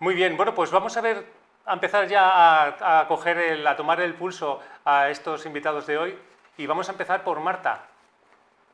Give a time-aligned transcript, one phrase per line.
[0.00, 1.26] Muy bien, bueno, pues vamos a ver,
[1.66, 5.98] a empezar ya a, a coger el, a tomar el pulso a estos invitados de
[5.98, 6.18] hoy
[6.56, 7.82] y vamos a empezar por Marta.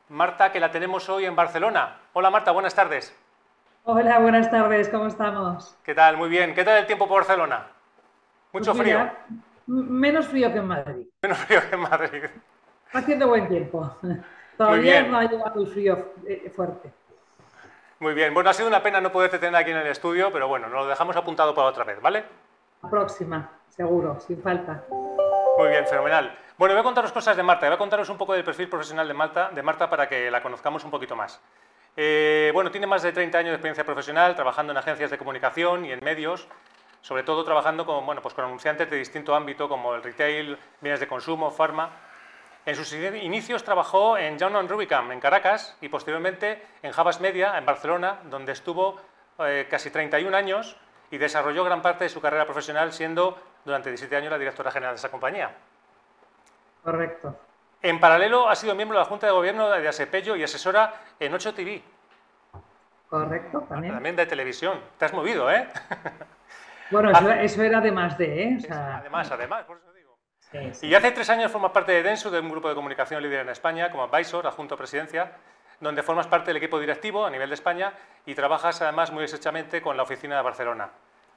[0.09, 1.97] Marta, que la tenemos hoy en Barcelona.
[2.13, 3.13] Hola Marta, buenas tardes.
[3.83, 5.77] Hola, buenas tardes, ¿cómo estamos?
[5.83, 6.15] ¿Qué tal?
[6.17, 6.53] Muy bien.
[6.55, 7.67] ¿Qué tal el tiempo por Barcelona?
[8.53, 8.99] ¿Mucho Pues frío?
[8.99, 9.25] mira,
[9.67, 11.07] menos frío que en Madrid.
[11.21, 12.23] Menos frío que en Madrid.
[12.93, 13.97] Haciendo buen tiempo.
[14.57, 16.91] Todavía no ha llegado el frío eh, fuerte.
[17.99, 18.33] Muy bien.
[18.33, 20.83] Bueno, ha sido una pena no poderte tener aquí en el estudio, pero bueno, nos
[20.83, 22.25] lo dejamos apuntado para otra vez, ¿vale?
[22.83, 24.83] La próxima, seguro, sin falta.
[25.57, 26.37] Muy bien, fenomenal.
[26.59, 29.07] Bueno, voy a contaros cosas de Marta, voy a contaros un poco del perfil profesional
[29.07, 31.41] de Marta, de Marta para que la conozcamos un poquito más.
[31.95, 35.83] Eh, bueno, tiene más de 30 años de experiencia profesional trabajando en agencias de comunicación
[35.85, 36.47] y en medios,
[37.01, 40.99] sobre todo trabajando con, bueno, pues con anunciantes de distinto ámbito como el retail, bienes
[40.99, 41.89] de consumo, farma.
[42.67, 47.65] En sus inicios trabajó en John Rubicam en Caracas y posteriormente en Javas Media en
[47.65, 48.99] Barcelona, donde estuvo
[49.39, 50.75] eh, casi 31 años
[51.09, 54.95] y desarrolló gran parte de su carrera profesional siendo durante 17 años la directora general
[54.95, 55.51] de esa compañía.
[56.83, 57.39] Correcto.
[57.81, 61.33] En paralelo ha sido miembro de la Junta de Gobierno de Asepello y asesora en
[61.33, 61.81] 8 TV,
[63.07, 63.93] Correcto, también.
[63.93, 64.81] también de televisión.
[64.97, 65.69] Te has movido, ¿eh?
[66.91, 68.57] Bueno, eso, eso era de más de, ¿eh?
[68.57, 69.96] O sea, Además, además, por eso digo.
[70.51, 70.87] Sí, sí.
[70.87, 73.49] Y hace tres años formas parte de Densu, de un grupo de comunicación líder en
[73.49, 75.31] España, como advisor, adjunto a presidencia,
[75.79, 77.93] donde formas parte del equipo directivo a nivel de España
[78.25, 80.89] y trabajas además muy estrechamente con la oficina de Barcelona,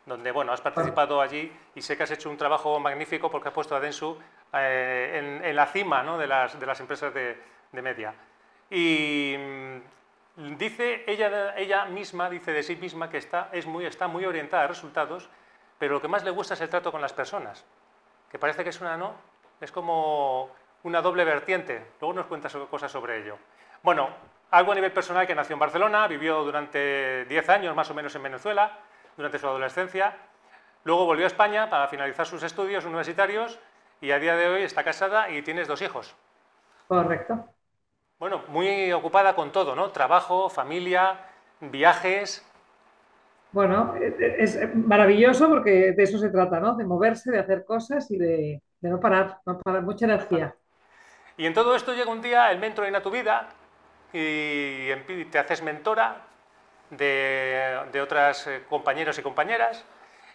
[0.06, 3.54] donde bueno, has participado allí y sé que has hecho un trabajo magnífico porque has
[3.54, 4.18] puesto a Densu
[4.52, 6.16] eh, en, en la cima ¿no?
[6.16, 7.36] de, las, de las empresas de,
[7.70, 8.14] de media.
[8.70, 14.08] Y mm, dice ella, ella misma, dice de sí misma que está, es muy, está
[14.08, 15.28] muy orientada a resultados,
[15.78, 17.64] pero lo que más le gusta es el trato con las personas
[18.30, 19.14] que parece que es una no,
[19.60, 20.50] es como
[20.84, 21.92] una doble vertiente.
[22.00, 23.36] Luego nos cuentas cosas sobre ello.
[23.82, 24.08] Bueno,
[24.50, 28.14] algo a nivel personal que nació en Barcelona, vivió durante 10 años más o menos
[28.14, 28.78] en Venezuela,
[29.16, 30.16] durante su adolescencia.
[30.84, 33.58] Luego volvió a España para finalizar sus estudios universitarios
[34.00, 36.14] y a día de hoy está casada y tienes dos hijos.
[36.88, 37.46] Correcto.
[38.18, 39.90] Bueno, muy ocupada con todo, ¿no?
[39.90, 41.20] Trabajo, familia,
[41.60, 42.46] viajes.
[43.52, 46.76] Bueno, es maravilloso porque de eso se trata, ¿no?
[46.76, 50.54] De moverse, de hacer cosas y de, de no parar, no parar, mucha energía.
[51.36, 53.48] Y en todo esto llega un día el mentoring a tu vida
[54.12, 54.92] y
[55.30, 56.22] te haces mentora
[56.90, 59.84] de, de otras eh, compañeros y compañeras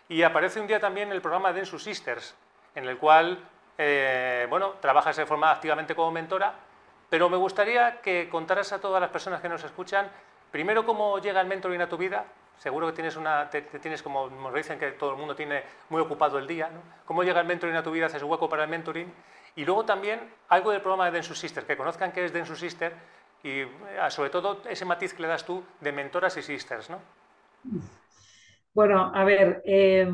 [0.08, 2.36] y aparece un día también el programa Densu Sisters,
[2.76, 3.40] en el cual
[3.78, 6.54] eh, bueno, trabajas de forma activamente como mentora,
[7.10, 10.10] pero me gustaría que contaras a todas las personas que nos escuchan,
[10.52, 12.26] primero cómo llega el mentoring a tu vida,
[12.58, 16.02] seguro que tienes una, te, tienes como nos dicen que todo el mundo tiene muy
[16.02, 16.82] ocupado el día, ¿no?
[17.06, 19.12] cómo llega el mentoring a tu vida, haces hueco para el mentoring,
[19.56, 22.94] y luego también algo del programa de Densu Sister, que conozcan qué es Densu Sister
[23.44, 23.68] y eh,
[24.10, 27.00] sobre todo ese matiz que le das tú de mentoras y sisters, ¿no?
[28.74, 30.12] Bueno, a ver, eh,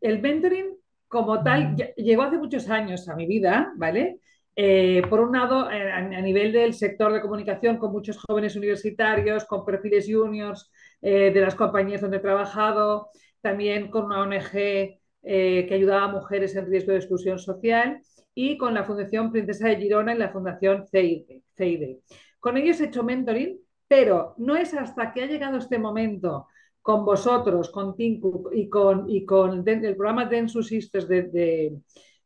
[0.00, 0.78] el mentoring
[1.08, 4.20] como tal llegó hace muchos años a mi vida, ¿vale?
[4.60, 9.44] Eh, por un lado, eh, a nivel del sector de comunicación, con muchos jóvenes universitarios,
[9.44, 10.70] con perfiles juniors
[11.00, 13.10] eh, de las compañías donde he trabajado,
[13.40, 18.00] también con una ONG eh, que ayudaba a mujeres en riesgo de exclusión social
[18.34, 20.86] y con la Fundación Princesa de Girona y la Fundación.
[20.90, 22.00] CIDE.
[22.38, 26.46] Con ellos he hecho mentoring, pero no es hasta que ha llegado este momento
[26.80, 31.76] con vosotros, con Tinku y con, y con el programa Densu Sisters de, de,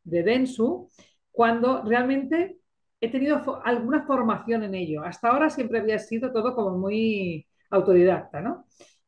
[0.03, 0.87] de Densu,
[1.31, 2.57] cuando realmente
[3.01, 5.03] he tenido alguna formación en ello.
[5.03, 8.65] Hasta ahora siempre había sido todo como muy autodidacta, ¿no?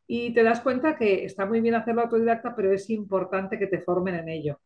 [0.07, 3.81] Y te das cuenta que está muy bien hacerlo autodidacta, pero es importante que te
[3.81, 4.59] formen en ello.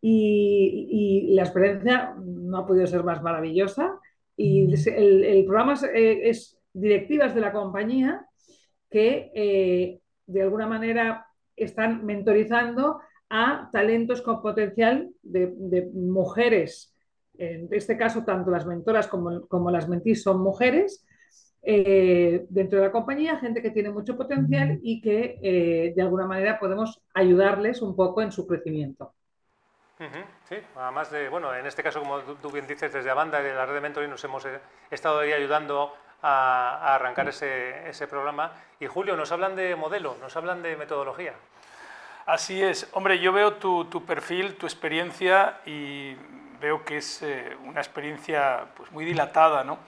[0.00, 3.98] Y, y la experiencia no ha podido ser más maravillosa.
[4.36, 8.26] Y el, el programa es, eh, es directivas de la compañía
[8.90, 11.26] que eh, de alguna manera
[11.56, 13.00] están mentorizando
[13.30, 16.94] a talentos con potencial de, de mujeres.
[17.38, 21.06] En este caso, tanto las mentoras como, como las mentís son mujeres.
[21.66, 26.26] Eh, dentro de la compañía, gente que tiene mucho potencial y que eh, de alguna
[26.26, 29.14] manera podemos ayudarles un poco en su crecimiento.
[30.48, 33.54] Sí, además de, bueno, en este caso, como tú, tú bien dices, desde Abanda, de
[33.54, 34.60] la red de mentoring, nos hemos eh,
[34.90, 38.52] estado ahí ayudando a, a arrancar ese, ese programa.
[38.80, 41.32] Y Julio, nos hablan de modelo, nos hablan de metodología.
[42.26, 42.88] Así es.
[42.92, 46.16] Hombre, yo veo tu, tu perfil, tu experiencia y
[46.60, 49.64] veo que es eh, una experiencia pues, muy dilatada.
[49.64, 49.78] ¿no?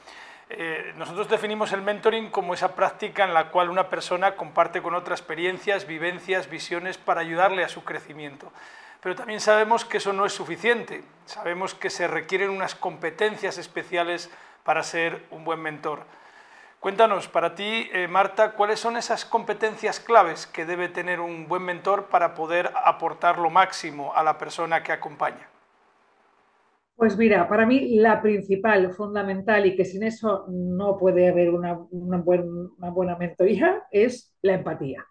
[0.49, 4.95] Eh, nosotros definimos el mentoring como esa práctica en la cual una persona comparte con
[4.95, 8.53] otra experiencias, vivencias, visiones para ayudarle a su crecimiento.
[9.01, 11.03] Pero también sabemos que eso no es suficiente.
[11.27, 14.31] Sabemos que se requieren unas competencias especiales
[14.63, 16.05] para ser un buen mentor.
[16.81, 21.63] Cuéntanos, para ti, eh, Marta, ¿cuáles son esas competencias claves que debe tener un buen
[21.63, 25.49] mentor para poder aportar lo máximo a la persona que acompaña?
[26.97, 31.75] Pues mira, para mí la principal, fundamental y que sin eso no puede haber una,
[31.91, 35.05] buena mentoría es la empatía.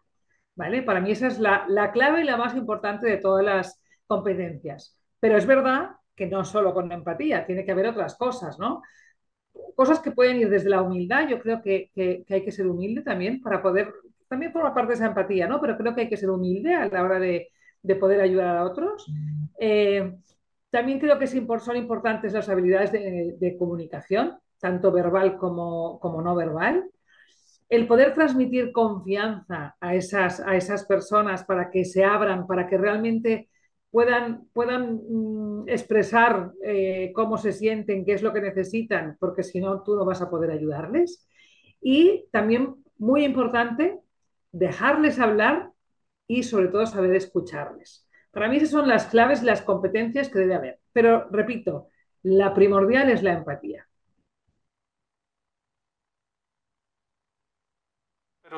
[0.56, 0.82] ¿vale?
[0.82, 5.00] Para mí esa es la, la clave y la más importante de todas las competencias.
[5.20, 8.82] Pero es verdad que no solo con empatía, tiene que haber otras cosas, ¿no?
[9.76, 11.92] Cosas que pueden ir desde la humildad, yo creo que,
[12.30, 13.94] hay que ser humilde también para poder,
[14.28, 15.62] también forma parte de esa empatía, ¿no?
[15.62, 17.50] Pero creo que hay que ser humilde a la hora de,
[18.00, 19.06] poder ayudar a otros.
[19.60, 20.16] Eh,
[20.76, 26.92] también creo que son importantes las habilidades de, comunicación, tanto verbal como, no verbal.
[27.70, 33.48] El poder transmitir confianza a esas, personas para que se abran, para que realmente
[33.90, 39.62] puedan, puedan mm, expresar eh, cómo se sienten, qué es lo que necesitan, porque si
[39.62, 41.26] no, tú no vas a poder ayudarles.
[41.80, 43.98] Y también, muy importante,
[44.52, 45.72] dejarles hablar
[46.28, 48.05] y sobre todo saber escucharles.
[48.36, 50.80] Para mí esas son las claves, las competencias que debe haber.
[50.94, 51.90] Pero, repito,
[52.22, 53.88] la primordial es la empatía.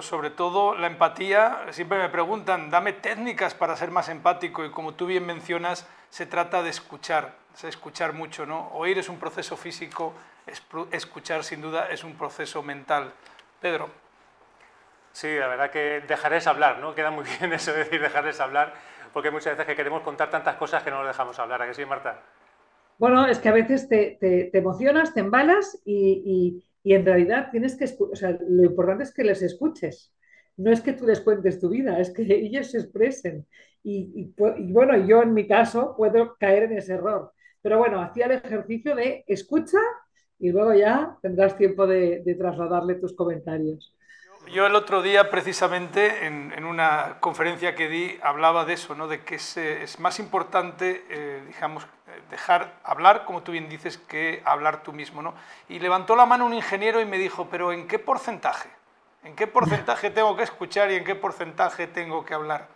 [0.02, 4.94] sobre todo la empatía, siempre me preguntan, dame técnicas para ser más empático y como
[4.94, 8.70] tú bien mencionas, se trata de escuchar, de escuchar mucho, ¿no?
[8.74, 10.14] Oír es un proceso físico,
[10.92, 13.12] escuchar sin duda es un proceso mental.
[13.60, 13.90] Pedro.
[15.12, 16.94] Sí, la verdad que dejarles hablar, ¿no?
[16.94, 18.74] Queda muy bien eso de decir dejarles hablar,
[19.18, 21.74] porque muchas veces que queremos contar tantas cosas que no nos dejamos hablar, ¿a qué
[21.74, 22.24] sí, Marta?
[23.00, 24.18] Bueno, es que a veces te,
[24.56, 29.26] emocionas, te embalas y y en realidad tienes que, o sea, lo importante es que
[29.26, 30.14] les escuches.
[30.56, 33.46] No es que tú les cuentes tu vida, es que ellos se expresen.
[33.84, 37.34] Y, bueno, yo en mi caso puedo caer en ese error.
[37.62, 39.80] Pero bueno, hacía el ejercicio de escucha
[40.40, 43.94] y luego ya tendrás tiempo de, trasladarle tus comentarios.
[44.48, 49.08] Yo el otro día, precisamente, en, una conferencia que di, hablaba de eso, ¿no?
[49.08, 51.86] de que es, es más importante, eh, digamos,
[52.30, 55.22] dejar hablar, como tú bien dices, que hablar tú mismo.
[55.22, 55.34] ¿no?
[55.70, 58.70] Y levantó la mano un ingeniero y me dijo, pero ¿en qué porcentaje?
[59.24, 62.68] ¿En qué porcentaje tengo que escuchar y en qué porcentaje tengo que hablar?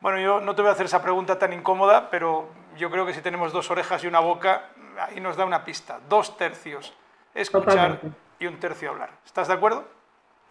[0.00, 3.14] Bueno, yo no te voy a hacer esa pregunta tan incómoda, pero yo creo que
[3.14, 4.70] si tenemos dos orejas y una boca,
[5.00, 6.00] ahí nos da una pista.
[6.08, 6.92] Dos tercios
[7.34, 8.00] escuchar
[8.38, 9.10] y un tercio hablar.
[9.24, 9.97] ¿Estás de acuerdo?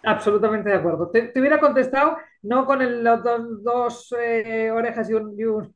[0.03, 1.09] Absolutamente de acuerdo.
[1.09, 3.23] Te, hubiera contestado no con el, los
[3.63, 5.13] dos, eh, orejas y,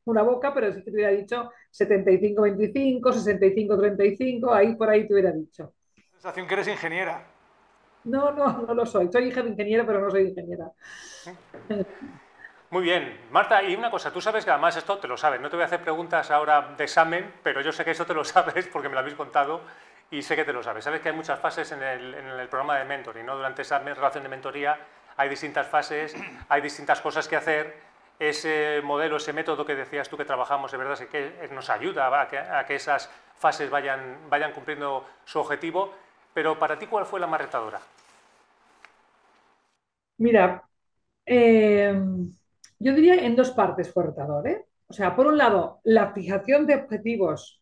[0.05, 5.31] una boca, pero sí que te hubiera dicho 75-25, 65-35, ahí por ahí te hubiera
[5.31, 5.73] dicho.
[6.13, 7.27] Sensación que eres ingeniera.
[8.03, 9.09] No, no, no lo soy.
[9.11, 10.71] Soy hija de ingeniero, pero no soy ingeniera.
[12.71, 13.19] Muy bien.
[13.31, 15.63] Marta, y una cosa, tú sabes que además esto te lo sabes, no te voy
[15.63, 18.87] a hacer preguntas ahora de examen, pero yo sé que eso te lo sabes porque
[18.87, 19.61] me lo habéis contado
[20.11, 20.83] y sé que te lo sabes.
[20.83, 23.37] Sabes que hay muchas fases en el, programa de mentoring, ¿no?
[23.37, 24.77] Durante esa relación de mentoría
[25.15, 26.15] hay distintas fases,
[26.49, 27.91] hay distintas cosas que hacer.
[28.19, 32.21] Ese modelo, ese método que decías tú que trabajamos, de verdad es que nos ayuda
[32.21, 35.93] a que, a que, esas fases vayan, vayan cumpliendo su objetivo.
[36.33, 37.79] Pero para ti, ¿cuál fue la más retadora?
[40.17, 40.63] Mira,
[41.25, 41.99] eh,
[42.77, 44.47] yo diría en dos partes fue retador.
[44.47, 44.65] ¿eh?
[44.87, 47.60] O sea, por un lado, la fijación de objetivos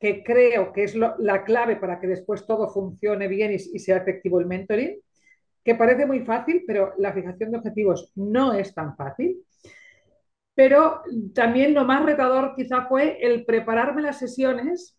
[0.00, 4.40] que creo que es la clave para que después todo funcione bien y, sea efectivo
[4.40, 4.98] el mentoring,
[5.62, 9.44] que parece muy fácil, pero la fijación de objetivos no es tan fácil.
[10.54, 11.02] Pero
[11.34, 14.98] también lo más retador quizá fue el prepararme las sesiones,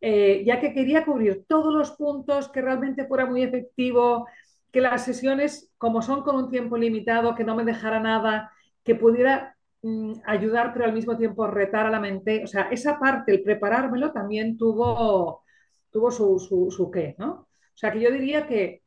[0.00, 4.26] eh, ya que quería cubrir todos los puntos, que realmente fuera muy efectivo,
[4.72, 8.50] que las sesiones, como son con un tiempo limitado, que no me dejara nada,
[8.84, 9.54] que pudiera
[10.26, 12.42] ayudar, pero al mismo tiempo retar a la mente.
[12.44, 15.42] O sea, esa parte, el preparármelo, también tuvo,
[15.90, 16.38] tuvo su,
[16.70, 17.30] su, qué, ¿no?
[17.32, 18.82] O sea, que yo diría que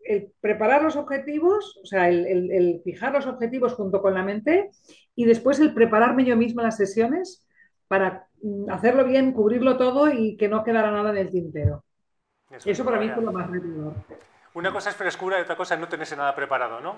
[0.00, 4.70] el preparar los objetivos, o sea, el, fijar los objetivos junto con la mente
[5.14, 7.46] y después el prepararme yo misma las sesiones
[7.88, 11.84] para mm, hacerlo bien, cubrirlo todo y que no quedara nada en el tintero.
[12.50, 13.94] Eso, Eso para mí fue lo más retador.
[14.52, 16.96] Una cosa es frescura y otra cosa es no tenerse nada preparado, ¿no?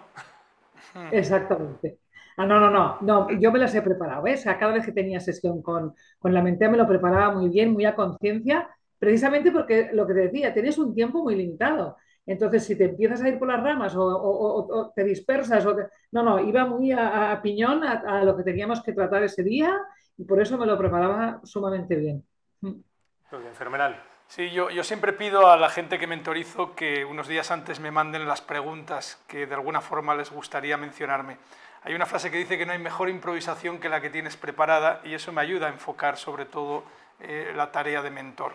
[1.12, 1.98] Exactamente.
[2.36, 4.38] Ah, no, no, no, no, yo me las he preparado, ¿eh?
[4.38, 7.72] O cada vez que tenía sesión con, con la mente me lo preparaba muy bien,
[7.72, 11.96] muy a conciencia, precisamente porque lo que te decía, tienes un tiempo muy limitado.
[12.26, 15.76] Entonces, si te empiezas a ir por las ramas o, te dispersas, o
[16.10, 19.80] no, no, iba muy a, piñón a, lo que teníamos que tratar ese día
[20.18, 22.24] y por eso me lo preparaba sumamente bien.
[22.60, 22.82] Muy
[23.30, 24.02] bien, fenomenal.
[24.26, 27.92] Sí, yo, yo, siempre pido a la gente que mentorizo que unos días antes me
[27.92, 31.38] manden las preguntas que de alguna forma les gustaría mencionarme.
[31.86, 35.00] Hay una frase que dice que no hay mejor improvisación que la que tienes preparada
[35.04, 36.82] y eso me ayuda a enfocar sobre todo
[37.20, 38.54] eh, la tarea de mentor.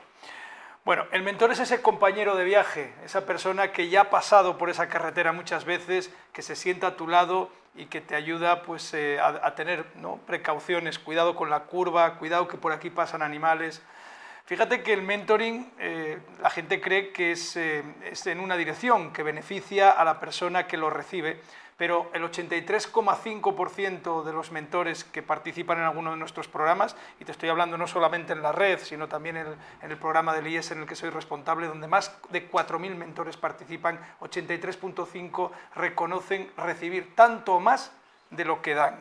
[0.83, 4.69] Bueno, el mentor es ese compañero de viaje, esa persona que ya ha pasado por
[4.69, 8.93] esa carretera muchas veces, que se sienta a tu lado y que te ayuda pues,
[8.93, 9.85] eh, a, tener
[10.27, 13.81] precauciones, cuidado con la curva, cuidado que por aquí pasan animales.
[14.43, 19.23] Fíjate que el mentoring, eh, la gente cree que es, es en una dirección, que
[19.23, 21.39] beneficia a la persona que lo recibe,
[21.81, 27.31] pero el 83,5% de los mentores que participan en alguno de nuestros programas, y te
[27.31, 29.47] estoy hablando no solamente en la red, sino también en
[29.81, 34.00] el, programa del IES en el que soy responsable, donde más de 4.000 mentores participan,
[34.19, 37.91] 83,5% reconocen recibir tanto más
[38.29, 39.00] de lo que dan.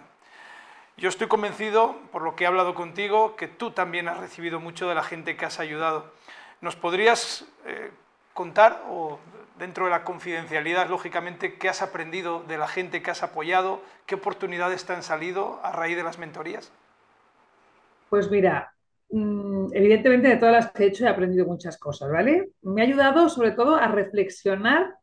[0.96, 4.88] Yo estoy convencido, por lo que he hablado contigo, que tú también has recibido mucho
[4.88, 6.10] de la gente que has ayudado.
[6.62, 7.90] ¿Nos podrías eh,
[8.32, 9.18] contar o
[9.60, 14.16] dentro de la confidencialidad, lógicamente, qué has aprendido de la gente que has apoyado, qué
[14.16, 16.72] oportunidades te han salido a raíz de las mentorías?
[18.08, 18.74] Pues mira,
[19.10, 22.50] mm, evidentemente de todas las que he hecho he aprendido muchas cosas, ¿vale?
[22.62, 24.96] Me ha ayudado sobre todo a reflexionar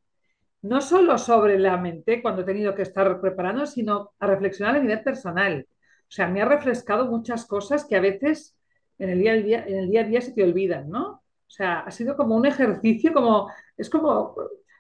[0.62, 4.80] no solo sobre la mente cuando he tenido que estar preparando, sino a reflexionar a
[4.80, 5.66] nivel personal.
[5.70, 8.58] O sea, me ha refrescado muchas cosas que a veces
[8.98, 11.22] en el día, día, en el día a día se te olvidan, ¿no?
[11.48, 14.36] O sea, ha sido como un ejercicio, como, es como,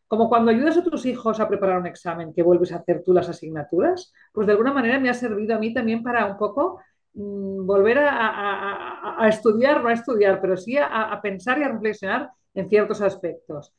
[0.08, 3.14] como cuando ayudas a tus hijos a preparar un examen, que vuelves a hacer tú
[3.14, 6.82] las asignaturas, pues de alguna manera me ha servido a mí también para un poco
[7.14, 12.70] mm, volver a, estudiar, no a estudiar, pero sí a, pensar y a reflexionar en
[12.70, 13.74] ciertos aspectos.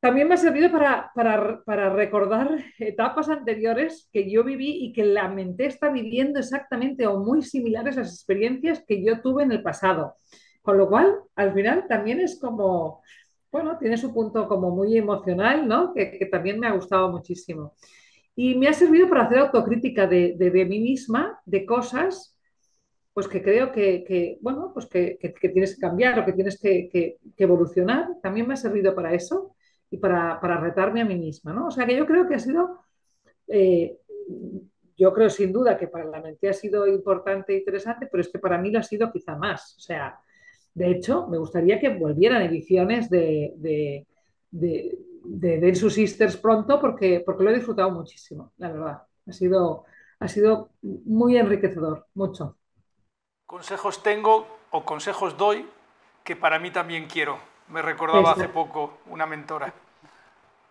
[0.00, 5.28] También me ha servido para, para, recordar etapas anteriores que yo viví y que la
[5.28, 9.62] mente está viviendo exactamente o muy similares a las experiencias que yo tuve en el
[9.62, 10.16] pasado.
[10.66, 13.00] Con lo cual, al final también es como,
[13.52, 15.94] bueno, tiene su punto como muy emocional, ¿no?
[15.94, 17.74] Que, también me ha gustado muchísimo.
[18.34, 22.36] Y me ha servido para hacer autocrítica de, de, mí misma, de cosas,
[23.12, 28.08] pues que creo que, bueno, pues que, tienes que cambiar o que tienes que, evolucionar.
[28.20, 29.54] También me ha servido para eso
[29.88, 31.68] y para, retarme a mí misma, ¿no?
[31.68, 32.80] O sea que yo creo que ha sido,
[33.46, 33.98] eh,
[34.96, 38.28] yo creo sin duda que para la mente ha sido importante e interesante, pero es
[38.28, 39.76] que para mí lo ha sido quizá más.
[39.76, 40.18] O sea,
[40.76, 44.06] de hecho, me gustaría que volvieran ediciones de, de,
[44.50, 49.02] de, Sisters pronto porque, porque lo he disfrutado muchísimo, la verdad.
[49.26, 49.86] Ha sido,
[50.20, 52.58] ha sido muy enriquecedor, mucho.
[53.46, 55.66] Consejos tengo o consejos doy
[56.22, 57.38] que para mí también quiero.
[57.68, 59.72] Me recordaba hace poco una mentora.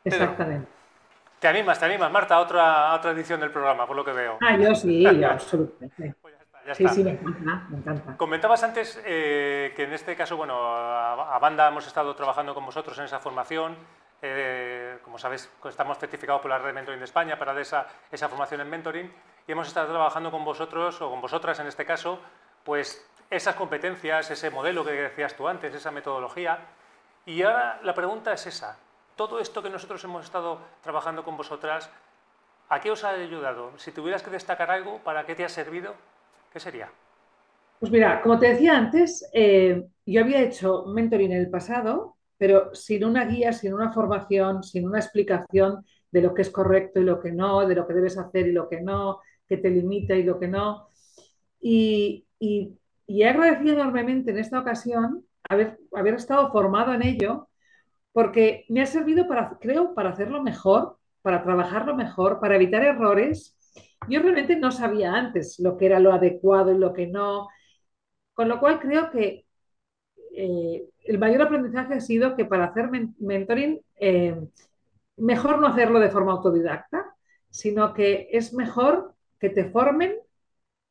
[0.03, 0.67] Exactamente.
[1.39, 4.37] ¿Te animas, te animas, Marta, a otra, otra edición del programa, por lo que veo?
[4.39, 6.13] Ah, yo sí, yo absolutamente.
[6.73, 11.85] Sí, sí, me encanta, Comentabas antes eh, que en este caso, bueno, a, Banda hemos
[11.85, 13.77] estado trabajando con vosotros en esa formación.
[14.21, 18.29] Eh, como sabéis, estamos certificados por la Red Mentoring de España para dar esa, esa
[18.29, 19.13] formación en mentoring
[19.47, 22.19] y hemos estado trabajando con vosotros, o con vosotras en este caso,
[22.63, 26.59] pues esas competencias, ese modelo que decías tú antes, esa metodología.
[27.27, 28.79] Y ahora la pregunta es esa.
[29.15, 31.91] Todo esto que nosotros hemos estado trabajando con vosotras,
[32.69, 33.77] ¿a qué os ha ayudado?
[33.77, 35.93] Si tuvieras que destacar algo, ¿para qué te ha servido?
[36.55, 36.89] ¿Qué sería?
[37.81, 42.73] Pues mira, como te decía antes, eh, yo había hecho mentoring en el pasado, pero
[42.73, 47.03] sin una guía, sin una formación, sin una explicación de lo que es correcto y
[47.03, 50.15] lo que no, de lo que debes hacer y lo que no, que te limita
[50.15, 50.87] y lo que no.
[51.59, 57.49] Y, he agradecido enormemente en esta ocasión haber, haber estado formado en ello,
[58.13, 63.54] porque me ha servido para, creo, para hacerlo mejor, para trabajarlo mejor, para evitar errores
[64.09, 67.47] yo realmente no sabía antes lo que era lo adecuado y lo que no,
[68.33, 69.45] con lo cual creo que
[70.35, 74.35] eh, el mayor aprendizaje ha sido que para hacer mentoring, eh,
[75.17, 77.15] mejor no hacerlo de forma autodidacta,
[77.49, 80.15] sino que es mejor que te formen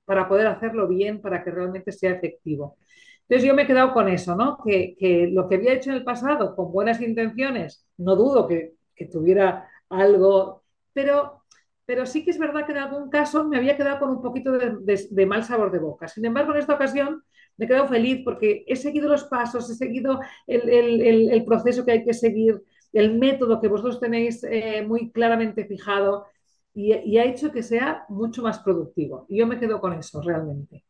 [0.05, 2.79] para poder hacerlo bien, para que realmente sea efectivo.
[3.23, 4.59] Entonces yo me he quedado con eso, ¿no?
[4.65, 4.97] Que,
[5.33, 9.69] lo que había hecho en el pasado con buenas intenciones, no dudo que, que tuviera
[9.89, 11.45] algo, pero
[11.87, 14.53] pero sí que es verdad que en algún caso me había quedado con un poquito
[14.53, 16.09] de, mal sabor de boca.
[16.09, 17.23] Sin embargo, en esta ocasión
[17.57, 22.05] me he quedado feliz porque he seguido los pasos, he seguido el, proceso que hay
[22.05, 22.63] que seguir,
[22.93, 26.27] el método que vosotros tenéis eh, muy claramente fijado
[26.73, 29.27] y, ha hecho que sea mucho más productivo.
[29.29, 30.85] Y yo me quedo con eso, realmente.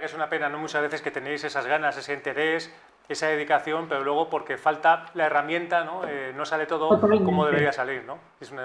[0.00, 0.58] Es una pena, ¿no?
[0.58, 2.70] Muchas veces que tenéis esas ganas, ese interés,
[3.08, 6.06] esa dedicación, pero luego porque falta la herramienta, ¿no?
[6.08, 8.18] Eh, no sale todo como debería salir, ¿no?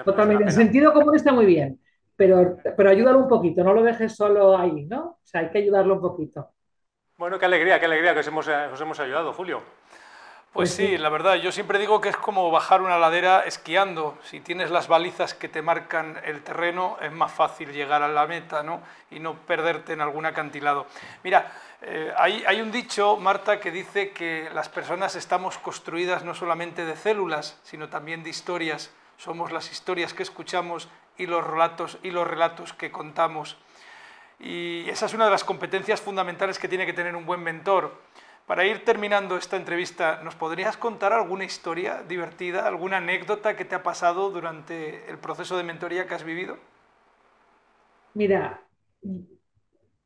[0.04, 0.44] Totalmente.
[0.44, 1.78] En sentido común está muy bien,
[2.16, 5.00] pero, pero ayúdalo un poquito, no lo dejes solo ahí, ¿no?
[5.02, 6.50] O sea, hay que ayudarlo un poquito.
[7.18, 9.60] Bueno, qué alegría, qué alegría que os hemos, os hemos ayudado, Julio.
[10.52, 14.18] Pues sí, la verdad, yo siempre digo que es como bajar una ladera esquiando.
[14.24, 18.26] Si tienes las balizas que te marcan el terreno, es más fácil llegar a la
[18.26, 18.82] meta ¿no?
[19.12, 20.88] y no perderte en algún acantilado.
[21.22, 21.52] Mira,
[21.82, 26.84] eh, hay, hay, un dicho, Marta, que dice que las personas estamos construidas no solamente
[26.84, 28.90] de células, sino también de historias.
[29.18, 33.56] Somos las historias que escuchamos y los relatos, y los relatos que contamos.
[34.40, 37.94] Y esa es una de las competencias fundamentales que tiene que tener un buen mentor
[38.50, 43.76] para ir terminando esta entrevista, ¿nos podrías contar alguna historia divertida, alguna anécdota que te
[43.76, 46.56] ha pasado durante el proceso de mentoría que has vivido?
[48.14, 48.60] Mira,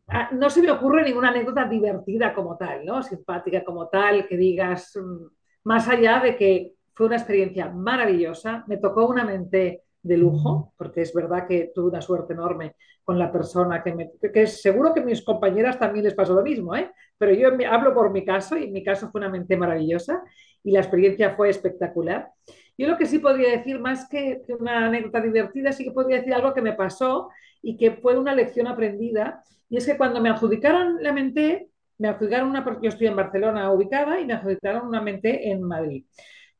[0.08, 3.02] ah, no se me ocurre ninguna anécdota divertida como tal, ¿no?
[3.02, 5.24] Simpática como tal, que digas, mm,
[5.64, 11.00] más allá de que fue una experiencia maravillosa, me tocó una mente de lujo, porque
[11.00, 14.12] es verdad que tuve una suerte enorme con la persona que me...
[14.32, 16.92] que seguro que a mis compañeras también les pasó lo mismo, ¿eh?
[17.18, 20.22] pero yo hablo por mi caso y mi caso fue una mente maravillosa
[20.62, 22.30] y la experiencia fue espectacular.
[22.76, 26.34] Yo lo que sí podría decir, más que una anécdota divertida, sí que podría decir
[26.34, 27.30] algo que me pasó
[27.62, 32.08] y que fue una lección aprendida, y es que cuando me adjudicaron la mente, me
[32.08, 36.04] adjudicaron una, yo estoy en Barcelona ubicada y me adjudicaron una mente en Madrid.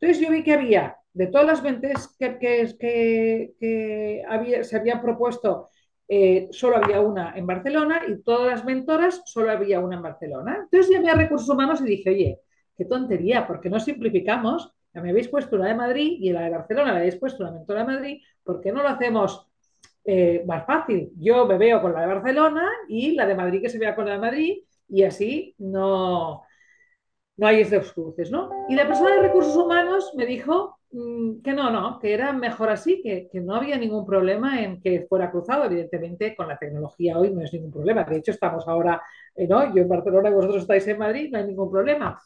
[0.01, 5.71] Entonces yo vi que había de todas las mentes que, que, había, se habían propuesto,
[6.09, 10.59] eh, solo había una en Barcelona y todas las mentoras solo había una en Barcelona.
[10.65, 12.41] Entonces llamé a Recursos Humanos y dije, oye,
[12.77, 14.75] qué tontería, porque no simplificamos?
[14.93, 17.53] Ya me habéis puesto una de Madrid y la de Barcelona la habéis puesto una
[17.53, 19.49] mentora de Madrid, ¿por qué no lo hacemos
[20.05, 21.13] eh, más fácil?
[21.17, 24.07] Yo me veo con la de Barcelona y la de Madrid que se vea con
[24.07, 26.43] la de Madrid y así no,
[27.37, 28.51] no hay estos cruces, ¿no?
[28.69, 30.79] Y la persona de recursos humanos me dijo
[31.43, 35.31] que no, no, que era mejor así, que, no había ningún problema en que fuera
[35.31, 35.65] cruzado.
[35.65, 38.05] Evidentemente, con la tecnología hoy no es ningún problema.
[38.05, 39.03] De hecho, estamos ahora,
[39.35, 39.75] eh, ¿no?
[39.75, 42.21] Yo en Barcelona y vosotros estáis en Madrid, no hay ningún problema.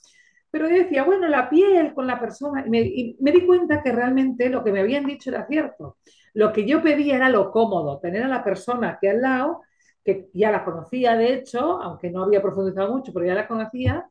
[0.51, 3.83] Pero yo decía, bueno, la piel con la persona, y me, y me di cuenta
[3.83, 5.99] que realmente lo que me habían dicho era cierto.
[6.35, 9.63] Lo que yo pedía era lo cómodo, tener a la persona aquí al lado,
[10.05, 14.09] que ya la conocía de hecho, aunque no había profundizado mucho, pero ya la conocía,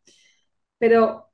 [0.78, 1.27] pero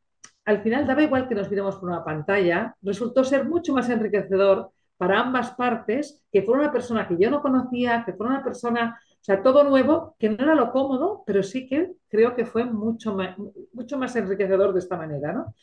[0.46, 4.72] al final daba igual que nos viéramos por una pantalla, resultó ser mucho más enriquecedor
[4.98, 9.00] para ambas partes que fuera una persona que yo no conocía, que fuera una persona,
[9.10, 12.66] o sea, todo nuevo, que no era lo cómodo, pero sí que creo que fue
[12.66, 15.56] mucho más, enriquecedor de esta manera, ¿no?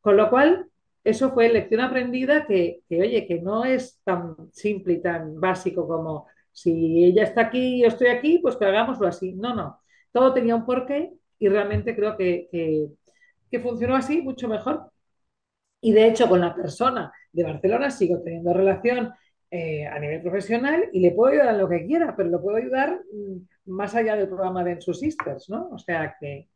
[0.00, 0.66] Con lo cual,
[1.04, 6.26] eso fue lección aprendida que, oye, que no es tan simple y tan básico como
[6.52, 9.32] si ella está aquí y yo estoy aquí, pues que hagámoslo así.
[9.34, 9.80] No, no.
[10.12, 12.48] Todo tenía un porqué y realmente creo que
[13.50, 14.90] que funcionó así mucho mejor.
[15.80, 19.12] Y de hecho, con la persona de Barcelona sigo teniendo relación
[19.50, 22.56] eh, a nivel profesional y le puedo ayudar en lo que quiera, pero lo puedo
[22.56, 25.70] ayudar mm, más allá del programa de Ensu Sisters, ¿no?
[25.70, 26.48] O sea que.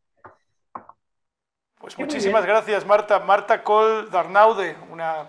[1.78, 3.18] Pues muchísimas gracias, Marta.
[3.20, 5.26] Marta Col Darnaude, una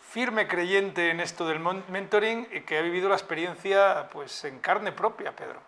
[0.00, 4.90] firme creyente en esto del mentoring y que ha vivido la experiencia pues en carne
[4.90, 5.60] propia, Pedro.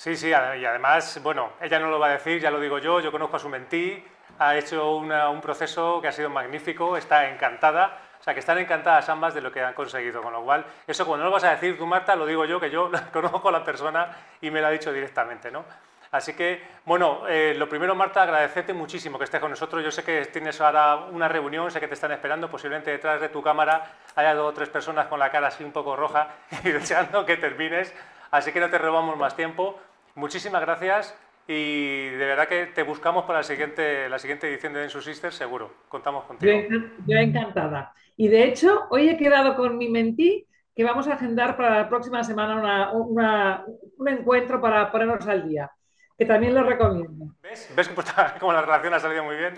[0.00, 3.00] Sí, sí, y además, bueno, ella no lo va a decir, ya lo digo yo,
[3.00, 4.02] yo conozco a su mentí,
[4.38, 9.10] ha hecho un proceso que ha sido magnífico, está encantada, o sea, que están encantadas
[9.10, 11.50] ambas de lo que han conseguido, con lo cual, eso cuando no lo vas a
[11.50, 14.08] decir tú, Marta, lo digo yo, que yo conozco a la persona
[14.40, 15.66] y me lo ha dicho directamente, ¿no?
[16.12, 19.84] Así que, bueno, eh, lo primero, Marta, agradecerte muchísimo que estés con nosotros.
[19.84, 23.28] Yo sé que tienes ahora una reunión, sé que te están esperando, posiblemente detrás de
[23.28, 26.28] tu cámara haya dos o tres personas con la cara así un poco roja
[26.64, 27.94] y deseando que termines.
[28.30, 29.78] Así que no te robamos más tiempo.
[30.20, 34.80] Muchísimas gracias y de verdad que te buscamos para la siguiente, la siguiente edición de
[34.80, 35.72] Densus Sisters, seguro.
[35.88, 36.60] Contamos contigo.
[37.06, 37.94] Yo, encantada.
[38.18, 41.88] Y de hecho, hoy he quedado con mi mentí que vamos a agendar para la
[41.88, 45.70] próxima semana un encuentro para ponernos al día,
[46.18, 47.34] que también lo recomiendo.
[47.42, 47.72] ¿Ves?
[47.74, 47.90] ¿Ves
[48.38, 49.54] cómo la relación ha salido muy bien?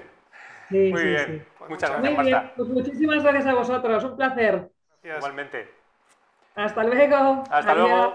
[0.69, 1.45] Sí, muy bien.
[1.69, 2.53] Muchas gracias, muy bien.
[2.57, 4.05] Pues muchísimas gracias a vosotros.
[4.05, 4.71] Un placer.
[5.03, 5.69] Igualmente.
[6.55, 7.43] Hasta luego.
[7.51, 8.15] Hasta luego.